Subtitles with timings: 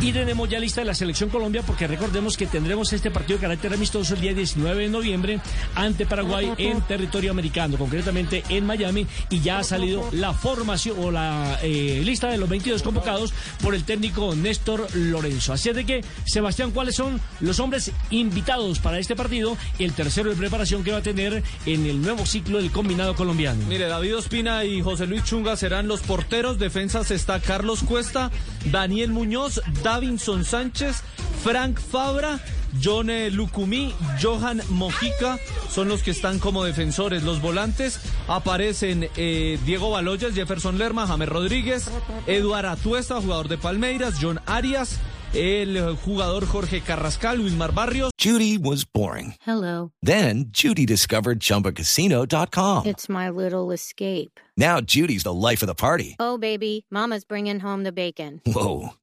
[0.00, 3.72] Y tenemos ya lista la Selección Colombia porque recordemos que tendremos este partido de carácter
[3.72, 5.40] amistoso el día 19 de noviembre
[5.74, 11.10] ante Paraguay en territorio americano, concretamente en Miami, y ya ha salido la formación o
[11.10, 13.32] la eh, lista de los 22 convocados
[13.62, 15.52] por el técnico Néstor Lorenzo.
[15.52, 20.30] Así es de que, Sebastián, ¿cuáles son los hombres invitados para este partido el tercero
[20.30, 23.64] de preparación que va a tener en el nuevo ciclo del combinado colombiano?
[23.66, 26.58] Mire, David Ospina y José Luis Chunga serán los porteros.
[26.58, 28.30] Defensas está Carlos Cuesta,
[28.66, 29.39] Daniel Muñoz,
[29.82, 31.02] Davinson Sánchez,
[31.42, 32.40] Frank Fabra,
[32.82, 35.38] John Lucumí, Johan Mojica
[35.68, 37.22] son los que están como defensores.
[37.22, 41.90] Los volantes aparecen eh, Diego Baloyas, Jefferson Lerma, James Rodríguez,
[42.26, 44.98] Eduard Atuesta, jugador de Palmeiras, John Arias,
[45.32, 48.10] el jugador Jorge Carrascal, Wilmar Barrios.
[48.18, 49.34] Judy was boring.
[49.46, 49.92] Hello.
[50.02, 52.86] Then Judy discovered ChumbaCasino.com.
[52.86, 54.38] It's my little escape.
[54.56, 56.16] Now Judy's the life of the party.
[56.18, 58.42] Oh, baby, Mama's bringing home the bacon.
[58.44, 58.90] Whoa,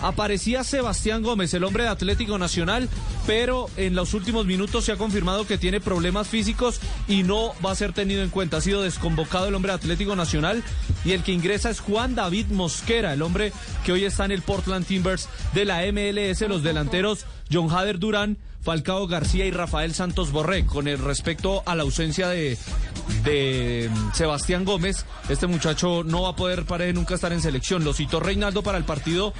[0.00, 2.88] Aparecía Sebastián Gómez, el hombre de Atlético Nacional,
[3.26, 7.72] pero en los últimos minutos se ha confirmado que tiene problemas físicos y no va
[7.72, 8.58] a ser tenido en cuenta.
[8.58, 10.62] Ha sido desconvocado el hombre de Atlético Nacional
[11.04, 13.52] y el que ingresa es Juan David Mosquera, el hombre
[13.84, 18.38] que hoy está en el Portland Timbers de la MLS, los delanteros John Hader Durán.
[18.64, 20.64] Falcao García y Rafael Santos Borré.
[20.64, 22.56] Con el respecto a la ausencia de,
[23.24, 27.84] de Sebastián Gómez, este muchacho no va a poder para nunca estar en selección.
[27.84, 29.34] Lo citó Reinaldo para el partido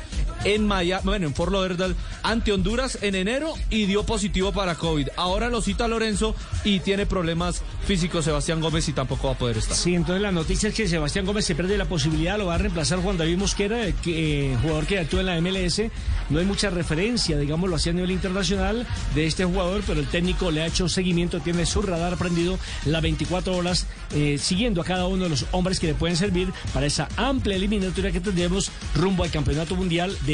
[0.44, 5.08] en Maya, bueno, en Fort Lauderdale ante Honduras en enero y dio positivo para COVID.
[5.16, 6.34] Ahora lo cita Lorenzo
[6.64, 9.76] y tiene problemas físicos Sebastián Gómez y tampoco va a poder estar.
[9.76, 12.58] Sí, entonces la noticia es que Sebastián Gómez se pierde la posibilidad, lo va a
[12.58, 15.90] reemplazar Juan David Mosquera, que, eh, jugador que actúa en la MLS.
[16.30, 20.50] No hay mucha referencia, digámoslo así, a nivel internacional de este jugador, pero el técnico
[20.50, 25.06] le ha hecho seguimiento, tiene su radar prendido las 24 horas, eh, siguiendo a cada
[25.06, 29.24] uno de los hombres que le pueden servir para esa amplia eliminatoria que tendremos rumbo
[29.24, 30.33] al Campeonato Mundial de